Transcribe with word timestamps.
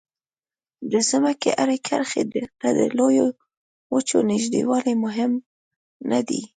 د 0.91 0.93
ځمکې 1.09 1.51
هرې 1.59 1.77
کرښې 1.87 2.23
ته 2.59 2.67
د 2.77 2.79
لویو 2.97 3.27
وچو 3.93 4.17
نږدېوالی 4.31 4.93
مهم 5.05 5.31
نه 6.09 6.19
دی. 6.27 6.41